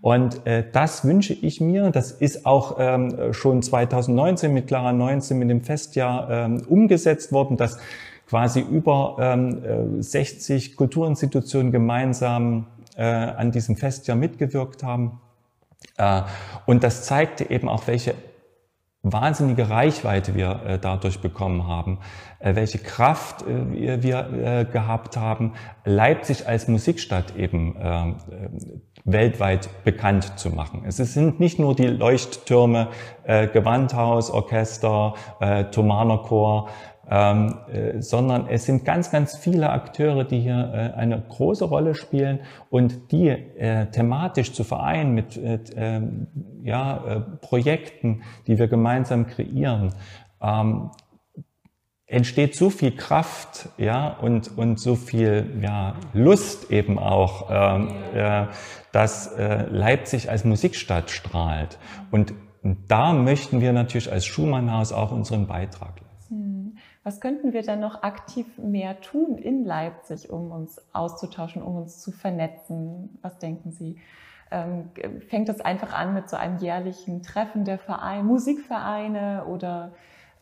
Und 0.00 0.46
äh, 0.46 0.64
das 0.70 1.04
wünsche 1.04 1.32
ich 1.32 1.60
mir. 1.60 1.90
Das 1.90 2.12
ist 2.12 2.44
auch 2.44 2.76
ähm, 2.78 3.32
schon 3.32 3.62
2019 3.62 4.52
mit 4.52 4.66
Clara 4.66 4.92
19 4.92 5.38
mit 5.38 5.50
dem 5.50 5.62
Festjahr 5.62 6.30
ähm, 6.30 6.62
umgesetzt 6.68 7.32
worden, 7.32 7.56
dass 7.56 7.78
quasi 8.28 8.60
über 8.60 9.16
ähm, 9.18 10.02
60 10.02 10.72
äh, 10.72 10.74
Kulturinstitutionen 10.74 11.72
gemeinsam 11.72 12.66
äh, 12.96 13.02
an 13.04 13.50
diesem 13.50 13.76
Festjahr 13.76 14.16
mitgewirkt 14.16 14.82
haben. 14.82 15.20
Äh, 15.96 16.22
und 16.66 16.84
das 16.84 17.04
zeigte 17.04 17.50
eben 17.50 17.68
auch, 17.68 17.86
welche 17.86 18.14
wahnsinnige 19.02 19.70
Reichweite 19.70 20.34
wir 20.34 20.62
äh, 20.66 20.78
dadurch 20.78 21.20
bekommen 21.20 21.66
haben, 21.66 21.98
äh, 22.40 22.54
welche 22.56 22.78
Kraft 22.78 23.42
äh, 23.42 24.02
wir 24.02 24.18
äh, 24.32 24.64
gehabt 24.64 25.16
haben, 25.16 25.52
Leipzig 25.84 26.48
als 26.48 26.68
Musikstadt 26.68 27.36
eben 27.36 27.76
äh, 27.76 28.14
weltweit 29.04 29.68
bekannt 29.84 30.38
zu 30.38 30.50
machen. 30.50 30.82
Es 30.86 30.96
sind 30.96 31.40
nicht 31.40 31.58
nur 31.58 31.74
die 31.76 31.86
Leuchttürme, 31.86 32.88
äh, 33.24 33.46
Gewandhaus, 33.46 34.30
Orchester, 34.30 35.14
äh, 35.40 35.64
Thomaner 35.64 36.18
Chor, 36.18 36.68
ähm, 37.10 37.54
äh, 37.72 38.02
sondern 38.02 38.48
es 38.48 38.66
sind 38.66 38.84
ganz, 38.84 39.10
ganz 39.10 39.36
viele 39.36 39.70
Akteure, 39.70 40.24
die 40.24 40.40
hier 40.40 40.92
äh, 40.94 40.98
eine 40.98 41.22
große 41.26 41.64
Rolle 41.64 41.94
spielen 41.94 42.40
und 42.68 43.12
die 43.12 43.28
äh, 43.28 43.86
thematisch 43.86 44.52
zu 44.52 44.62
vereinen 44.62 45.14
mit 45.14 45.36
äh, 45.38 45.58
ähm, 45.76 46.26
ja, 46.62 47.04
äh, 47.06 47.20
Projekten, 47.40 48.22
die 48.46 48.58
wir 48.58 48.68
gemeinsam 48.68 49.26
kreieren. 49.26 49.94
Ähm, 50.40 50.90
entsteht 52.06 52.56
so 52.56 52.70
viel 52.70 52.92
Kraft 52.96 53.68
ja 53.76 54.08
und 54.08 54.56
und 54.56 54.80
so 54.80 54.94
viel 54.94 55.58
ja 55.60 55.94
Lust 56.14 56.70
eben 56.70 56.98
auch 56.98 57.50
ähm, 57.50 57.90
äh, 58.14 58.46
dass 58.92 59.26
äh, 59.32 59.66
Leipzig 59.70 60.30
als 60.30 60.44
Musikstadt 60.44 61.10
strahlt 61.10 61.78
und, 62.10 62.32
da 62.88 63.12
möchten 63.12 63.60
wir 63.60 63.72
natürlich 63.72 64.10
als 64.10 64.26
Schumannhaus 64.26 64.92
auch 64.92 65.12
unseren 65.12 65.46
Beitrag 65.46 65.92
was 67.08 67.20
könnten 67.20 67.54
wir 67.54 67.62
dann 67.62 67.80
noch 67.80 68.02
aktiv 68.02 68.46
mehr 68.58 69.00
tun 69.00 69.38
in 69.38 69.64
Leipzig, 69.64 70.28
um 70.28 70.50
uns 70.50 70.78
auszutauschen, 70.92 71.62
um 71.62 71.76
uns 71.76 72.02
zu 72.02 72.12
vernetzen? 72.12 73.18
Was 73.22 73.38
denken 73.38 73.70
Sie? 73.70 73.96
Ähm, 74.50 74.90
fängt 75.28 75.48
das 75.48 75.60
einfach 75.60 75.92
an 75.92 76.14
mit 76.14 76.28
so 76.30 76.36
einem 76.36 76.58
jährlichen 76.58 77.22
Treffen 77.22 77.64
der 77.64 77.78
Vereine, 77.78 78.22
Musikvereine 78.22 79.44
oder 79.46 79.92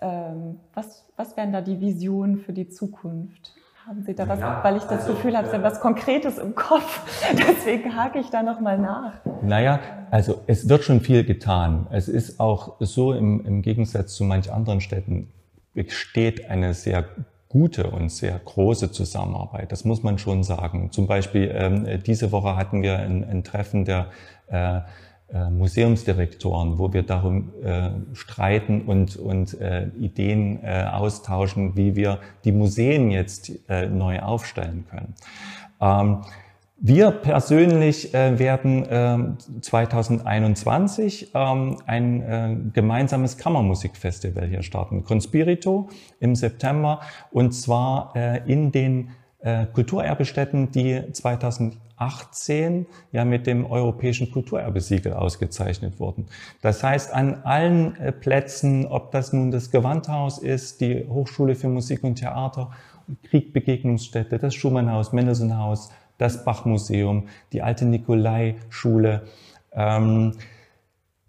ähm, 0.00 0.60
was, 0.74 1.04
was 1.16 1.36
wären 1.36 1.52
da 1.52 1.60
die 1.60 1.80
Visionen 1.80 2.38
für 2.38 2.52
die 2.52 2.68
Zukunft? 2.68 3.54
Haben 3.86 4.02
Sie 4.02 4.14
da 4.14 4.28
was, 4.28 4.40
ja, 4.40 4.64
weil 4.64 4.76
ich 4.76 4.82
das 4.82 5.02
also, 5.02 5.12
Gefühl 5.12 5.36
habe, 5.36 5.46
Sie 5.46 5.54
haben 5.54 5.62
was 5.62 5.80
Konkretes 5.80 6.38
im 6.38 6.54
Kopf. 6.56 7.02
Deswegen 7.32 7.96
hake 7.96 8.18
ich 8.18 8.30
da 8.30 8.42
nochmal 8.42 8.78
nach. 8.78 9.12
Naja, 9.42 9.78
also 10.10 10.42
es 10.48 10.68
wird 10.68 10.82
schon 10.82 11.00
viel 11.00 11.24
getan. 11.24 11.86
Es 11.90 12.08
ist 12.08 12.40
auch 12.40 12.76
so 12.80 13.12
im, 13.12 13.44
im 13.46 13.62
Gegensatz 13.62 14.14
zu 14.14 14.24
manch 14.24 14.52
anderen 14.52 14.80
Städten 14.80 15.32
besteht 15.72 16.50
eine 16.50 16.74
sehr 16.74 17.04
gute 17.48 17.90
und 17.90 18.10
sehr 18.10 18.38
große 18.38 18.92
Zusammenarbeit. 18.92 19.72
Das 19.72 19.84
muss 19.84 20.02
man 20.02 20.18
schon 20.18 20.42
sagen. 20.42 20.90
Zum 20.92 21.06
Beispiel 21.06 21.50
ähm, 21.54 22.02
diese 22.04 22.32
Woche 22.32 22.56
hatten 22.56 22.82
wir 22.82 22.98
ein, 22.98 23.24
ein 23.24 23.44
Treffen 23.44 23.84
der 23.84 24.06
äh, 24.48 24.80
äh, 25.32 25.50
Museumsdirektoren, 25.50 26.78
wo 26.78 26.92
wir 26.92 27.02
darum 27.02 27.52
äh, 27.64 27.90
streiten 28.14 28.82
und, 28.82 29.16
und 29.16 29.60
äh, 29.60 29.88
Ideen 29.98 30.62
äh, 30.62 30.84
austauschen, 30.84 31.76
wie 31.76 31.96
wir 31.96 32.20
die 32.44 32.52
Museen 32.52 33.10
jetzt 33.10 33.50
äh, 33.68 33.86
neu 33.86 34.20
aufstellen 34.20 34.86
können. 34.88 35.14
Ähm, 35.80 36.18
wir 36.78 37.10
persönlich 37.10 38.12
äh, 38.12 38.38
werden 38.38 38.84
äh, 38.84 39.60
2021 39.62 41.30
ähm, 41.34 41.78
ein 41.86 42.22
äh, 42.22 42.56
gemeinsames 42.74 43.38
Kammermusikfestival 43.38 44.46
hier 44.46 44.62
starten, 44.62 45.02
Conspirito 45.02 45.88
im 46.20 46.34
September, 46.34 47.00
und 47.30 47.52
zwar 47.52 48.12
äh, 48.14 48.42
in 48.46 48.72
den 48.72 49.10
äh, 49.38 49.64
Kulturerbestätten, 49.66 50.70
die 50.70 51.00
2018 51.12 52.86
ja 53.10 53.24
mit 53.24 53.46
dem 53.46 53.64
Europäischen 53.64 54.30
Kulturerbesiegel 54.30 55.14
ausgezeichnet 55.14 55.98
wurden. 55.98 56.26
Das 56.60 56.82
heißt, 56.82 57.14
an 57.14 57.42
allen 57.44 57.96
äh, 57.96 58.12
Plätzen, 58.12 58.84
ob 58.84 59.12
das 59.12 59.32
nun 59.32 59.50
das 59.50 59.70
Gewandhaus 59.70 60.38
ist, 60.38 60.82
die 60.82 61.06
Hochschule 61.08 61.54
für 61.54 61.68
Musik 61.68 62.04
und 62.04 62.16
Theater, 62.16 62.70
Kriegbegegnungsstätte, 63.22 64.38
das 64.38 64.54
Schumannhaus, 64.54 65.12
Mendelssohnhaus, 65.12 65.90
das 66.18 66.44
Bachmuseum, 66.44 67.28
die 67.52 67.62
alte 67.62 67.84
Nikolai-Schule, 67.84 69.22
ähm, 69.72 70.32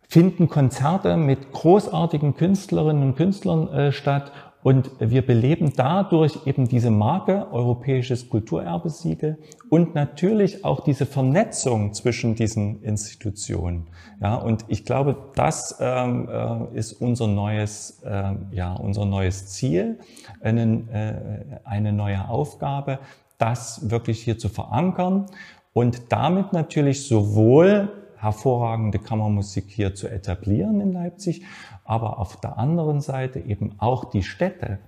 finden 0.07 0.47
Konzerte 0.47 1.17
mit 1.17 1.51
großartigen 1.51 2.35
Künstlerinnen 2.35 3.03
und 3.03 3.15
Künstlern 3.15 3.67
äh, 3.67 3.91
statt 3.91 4.31
und 4.67 4.91
wir 4.99 5.25
beleben 5.25 5.71
dadurch 5.75 6.45
eben 6.45 6.67
diese 6.67 6.91
Marke 6.91 7.47
Europäisches 7.53 8.27
Kulturerbesiegel 8.27 9.37
und 9.69 9.95
natürlich 9.95 10.65
auch 10.65 10.81
diese 10.81 11.05
Vernetzung 11.05 11.93
zwischen 11.93 12.35
diesen 12.35 12.83
Institutionen. 12.83 13.87
Ja, 14.21 14.35
und 14.35 14.65
ich 14.67 14.83
glaube, 14.83 15.15
das 15.35 15.77
ähm, 15.79 16.27
äh, 16.29 16.77
ist 16.77 16.93
unser 16.93 17.27
neues, 17.27 18.01
äh, 18.03 18.33
ja, 18.51 18.73
unser 18.73 19.05
neues 19.05 19.47
Ziel, 19.47 19.99
einen, 20.41 20.89
äh, 20.89 21.59
eine 21.63 21.93
neue 21.93 22.27
Aufgabe, 22.27 22.99
das 23.37 23.89
wirklich 23.89 24.23
hier 24.23 24.37
zu 24.37 24.49
verankern 24.49 25.27
und 25.73 26.11
damit 26.11 26.53
natürlich 26.53 27.07
sowohl 27.07 27.91
hervorragende 28.17 28.99
Kammermusik 28.99 29.65
hier 29.67 29.93
zu 29.93 30.07
etablieren 30.07 30.81
in 30.81 30.91
Leipzig, 30.91 31.45
aber 31.85 32.19
auf 32.19 32.39
der 32.39 32.57
anderen 32.57 32.99
Seite 33.01 33.39
eben 33.39 33.75
auch 33.79 34.05
die 34.05 34.23
Städte, 34.23 34.79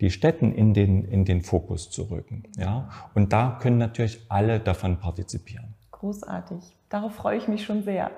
die 0.00 0.10
Städten 0.10 0.52
in 0.52 0.74
den, 0.74 1.04
in 1.04 1.24
den 1.24 1.42
Fokus 1.42 1.90
zu 1.90 2.04
rücken. 2.04 2.44
Ja? 2.56 2.88
Und 3.14 3.32
da 3.32 3.58
können 3.60 3.78
natürlich 3.78 4.24
alle 4.28 4.60
davon 4.60 4.98
partizipieren. 4.98 5.74
Großartig. 5.90 6.76
Darauf 6.88 7.14
freue 7.14 7.36
ich 7.36 7.48
mich 7.48 7.64
schon 7.64 7.82
sehr. 7.82 8.12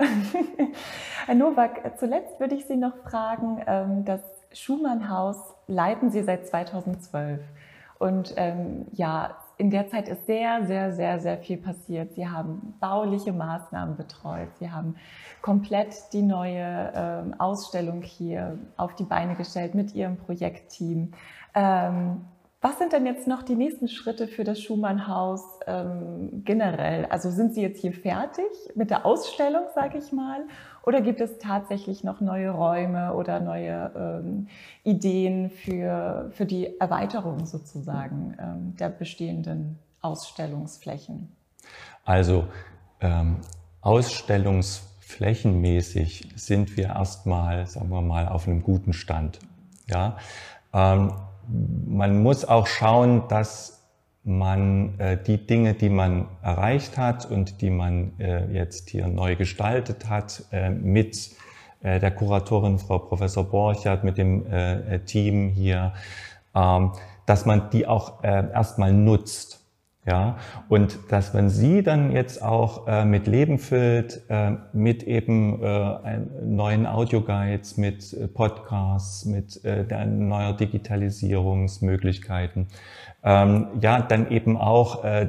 Herr 1.26 1.34
Nowak, 1.34 1.98
zuletzt 1.98 2.38
würde 2.38 2.54
ich 2.54 2.66
Sie 2.66 2.76
noch 2.76 2.96
fragen, 3.08 3.62
ähm, 3.66 4.04
das 4.04 4.20
Schumann-Haus 4.52 5.36
leiten 5.66 6.10
Sie 6.10 6.22
seit 6.22 6.46
2012. 6.46 7.40
Und 7.98 8.34
ähm, 8.36 8.86
ja, 8.92 9.36
in 9.60 9.68
der 9.68 9.88
Zeit 9.88 10.08
ist 10.08 10.24
sehr, 10.24 10.64
sehr, 10.64 10.94
sehr, 10.94 11.20
sehr 11.20 11.36
viel 11.36 11.58
passiert. 11.58 12.14
Sie 12.14 12.26
haben 12.26 12.74
bauliche 12.80 13.34
Maßnahmen 13.34 13.94
betreut. 13.94 14.48
Sie 14.58 14.70
haben 14.70 14.96
komplett 15.42 15.94
die 16.14 16.22
neue 16.22 16.92
ähm, 16.94 17.34
Ausstellung 17.38 18.00
hier 18.00 18.58
auf 18.78 18.94
die 18.94 19.04
Beine 19.04 19.34
gestellt 19.34 19.74
mit 19.74 19.94
Ihrem 19.94 20.16
Projektteam. 20.16 21.12
Ähm, 21.54 22.22
was 22.62 22.78
sind 22.78 22.92
denn 22.92 23.06
jetzt 23.06 23.26
noch 23.26 23.42
die 23.42 23.54
nächsten 23.54 23.88
Schritte 23.88 24.28
für 24.28 24.44
das 24.44 24.60
Schumann-Haus 24.60 25.42
ähm, 25.66 26.42
generell? 26.44 27.06
Also 27.06 27.30
sind 27.30 27.54
Sie 27.54 27.62
jetzt 27.62 27.80
hier 27.80 27.94
fertig 27.94 28.44
mit 28.74 28.90
der 28.90 29.06
Ausstellung, 29.06 29.62
sage 29.74 29.96
ich 29.96 30.12
mal? 30.12 30.42
Oder 30.84 31.00
gibt 31.00 31.22
es 31.22 31.38
tatsächlich 31.38 32.04
noch 32.04 32.20
neue 32.20 32.50
Räume 32.50 33.14
oder 33.14 33.40
neue 33.40 33.90
ähm, 33.96 34.48
Ideen 34.84 35.48
für, 35.48 36.28
für 36.32 36.44
die 36.44 36.78
Erweiterung 36.78 37.46
sozusagen 37.46 38.36
ähm, 38.38 38.76
der 38.76 38.90
bestehenden 38.90 39.78
Ausstellungsflächen? 40.02 41.34
Also 42.04 42.44
ähm, 43.00 43.38
ausstellungsflächenmäßig 43.80 46.28
sind 46.36 46.76
wir 46.76 46.88
erstmal, 46.88 47.66
sagen 47.66 47.88
wir 47.88 48.02
mal, 48.02 48.28
auf 48.28 48.46
einem 48.46 48.62
guten 48.62 48.92
Stand. 48.92 49.38
Ja. 49.88 50.18
Man 51.86 52.22
muss 52.22 52.44
auch 52.44 52.66
schauen, 52.66 53.24
dass 53.28 53.80
man 54.22 54.98
äh, 54.98 55.22
die 55.22 55.46
Dinge, 55.46 55.74
die 55.74 55.88
man 55.88 56.28
erreicht 56.42 56.98
hat 56.98 57.30
und 57.30 57.60
die 57.62 57.70
man 57.70 58.18
äh, 58.18 58.52
jetzt 58.52 58.90
hier 58.90 59.08
neu 59.08 59.36
gestaltet 59.36 60.08
hat, 60.08 60.44
äh, 60.52 60.70
mit 60.70 61.30
äh, 61.82 61.98
der 61.98 62.10
Kuratorin 62.10 62.78
Frau 62.78 62.98
Professor 62.98 63.44
Borchert, 63.44 64.04
mit 64.04 64.18
dem 64.18 64.46
äh, 64.46 65.00
Team 65.00 65.48
hier, 65.48 65.94
ähm, 66.54 66.92
dass 67.26 67.46
man 67.46 67.70
die 67.70 67.86
auch 67.86 68.22
äh, 68.22 68.50
erstmal 68.52 68.92
nutzt. 68.92 69.59
Ja, 70.06 70.38
und 70.70 70.98
dass 71.10 71.34
man 71.34 71.50
sie 71.50 71.82
dann 71.82 72.12
jetzt 72.12 72.42
auch 72.42 72.86
äh, 72.86 73.04
mit 73.04 73.26
Leben 73.26 73.58
füllt, 73.58 74.22
äh, 74.30 74.52
mit 74.72 75.02
eben 75.02 75.62
äh, 75.62 76.20
neuen 76.42 76.86
Audioguides, 76.86 77.76
mit 77.76 78.14
äh, 78.14 78.26
Podcasts, 78.26 79.26
mit 79.26 79.62
äh, 79.62 79.86
der 79.86 80.06
neuer 80.06 80.54
Digitalisierungsmöglichkeiten. 80.54 82.68
Ähm, 83.22 83.66
ja, 83.82 84.00
dann 84.00 84.30
eben 84.30 84.56
auch 84.56 85.04
äh, 85.04 85.28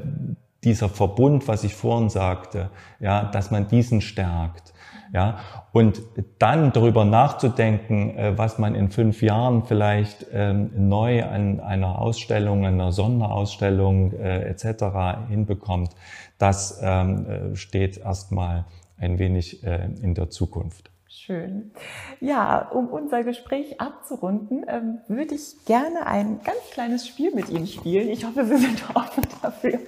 dieser 0.64 0.88
Verbund, 0.88 1.50
was 1.50 1.66
ich 1.66 1.76
vorhin 1.76 2.10
sagte, 2.10 2.70
ja, 3.02 3.26
dass 3.26 3.52
man 3.52 3.68
diesen 3.68 4.00
stärkt. 4.00 4.72
Ja, 5.14 5.40
und 5.74 6.02
dann 6.40 6.72
darüber 6.72 7.04
nachzudenken, 7.04 8.18
äh, 8.18 8.38
was 8.38 8.60
man 8.60 8.76
in 8.76 8.92
fünf 8.92 9.22
Jahren 9.22 9.66
vielleicht 9.66 10.26
ähm, 10.32 10.72
neu 10.76 11.26
an 11.26 11.60
einer 11.60 12.00
Ausstellung, 12.00 12.66
einer 12.66 12.94
Sonderausstellung 12.94 14.14
äh, 14.14 14.44
etc. 14.44 15.28
hinbekommt, 15.28 15.90
das 16.38 16.80
ähm, 16.82 17.26
äh, 17.26 17.56
steht 17.58 17.98
erstmal 17.98 18.66
ein 18.98 19.18
wenig 19.18 19.64
in 19.64 20.14
der 20.14 20.30
Zukunft. 20.30 20.92
Schön. 21.14 21.72
Ja, 22.22 22.70
um 22.70 22.88
unser 22.88 23.24
Gespräch 23.24 23.82
abzurunden, 23.82 24.66
ähm, 24.68 25.02
würde 25.10 25.36
ich 25.36 25.66
gerne 25.66 26.08
ein 26.08 26.40
ganz 26.42 26.60
kleines 26.72 27.06
Spiel 27.06 27.36
mit 27.36 27.50
Ihnen 27.50 27.68
spielen. 27.68 28.08
Ich 28.08 28.26
hoffe, 28.26 28.46
Sie 28.46 28.56
sind 28.56 28.82
offen 28.96 29.28
dafür. 29.42 29.80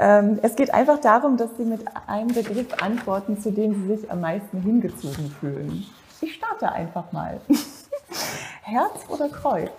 Ähm, 0.00 0.40
es 0.42 0.56
geht 0.56 0.74
einfach 0.74 0.98
darum, 1.00 1.36
dass 1.36 1.56
Sie 1.56 1.64
mit 1.64 1.84
einem 2.08 2.34
Begriff 2.34 2.82
antworten, 2.82 3.40
zu 3.40 3.52
dem 3.52 3.74
Sie 3.74 3.96
sich 3.96 4.10
am 4.10 4.20
meisten 4.20 4.60
hingezogen 4.60 5.30
fühlen. 5.38 5.86
Ich 6.20 6.34
starte 6.34 6.72
einfach 6.72 7.12
mal. 7.12 7.40
Herz 8.62 9.06
oder 9.08 9.28
Kreuz? 9.28 9.70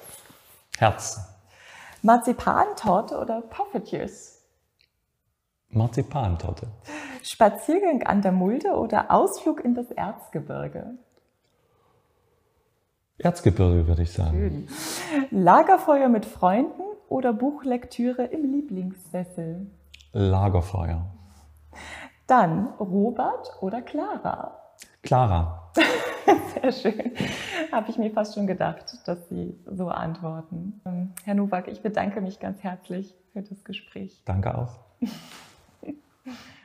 Herz. 0.78 1.20
Marzipantorte 2.02 3.18
oder 3.18 3.42
Poffertjes? 3.42 4.39
Marzipantorte. 5.72 6.68
Spaziergang 7.22 8.04
an 8.04 8.22
der 8.22 8.32
Mulde 8.32 8.70
oder 8.70 9.12
Ausflug 9.12 9.64
in 9.64 9.76
das 9.76 9.92
Erzgebirge? 9.92 10.96
Erzgebirge, 13.20 13.88
würde 13.88 14.02
ich 14.04 14.12
sagen. 14.14 14.68
Schön. 15.30 15.44
Lagerfeuer 15.44 16.10
mit 16.10 16.26
Freunden 16.26 16.82
oder 17.08 17.34
Buchlektüre 17.34 18.26
im 18.26 18.52
Lieblingssessel? 18.52 19.68
Lagerfeuer. 20.14 21.06
Dann 22.26 22.68
Robert 22.80 23.52
oder 23.62 23.82
Clara? 23.82 24.58
Clara. 25.04 25.72
Sehr 26.62 26.72
schön. 26.72 27.12
Habe 27.72 27.90
ich 27.90 27.98
mir 27.98 28.12
fast 28.12 28.36
schon 28.36 28.48
gedacht, 28.48 28.98
dass 29.06 29.30
Sie 29.30 29.60
so 29.66 29.90
antworten. 29.90 30.82
Ähm, 30.86 31.14
Herr 31.24 31.36
Nowak, 31.36 31.68
ich 31.68 31.82
bedanke 31.82 32.22
mich 32.22 32.40
ganz 32.40 32.64
herzlich 32.64 33.16
für 33.34 33.42
das 33.42 33.64
Gespräch. 33.64 34.22
Danke 34.26 34.58
auch. 34.58 34.80
Yeah. 36.26 36.59